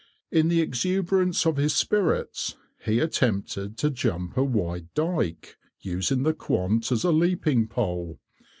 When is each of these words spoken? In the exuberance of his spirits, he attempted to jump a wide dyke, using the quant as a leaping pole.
In 0.31 0.47
the 0.47 0.61
exuberance 0.61 1.45
of 1.45 1.57
his 1.57 1.75
spirits, 1.75 2.57
he 2.83 2.97
attempted 2.99 3.77
to 3.77 3.91
jump 3.91 4.35
a 4.35 4.43
wide 4.43 4.91
dyke, 4.95 5.57
using 5.79 6.23
the 6.23 6.33
quant 6.33 6.91
as 6.91 7.03
a 7.03 7.11
leaping 7.11 7.67
pole. 7.67 8.19